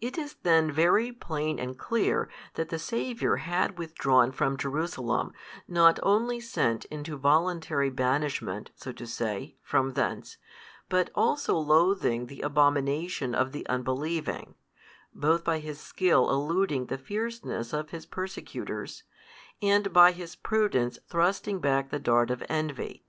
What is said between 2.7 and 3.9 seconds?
the Saviour had